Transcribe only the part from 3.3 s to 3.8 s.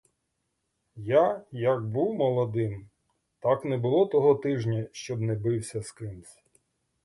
так не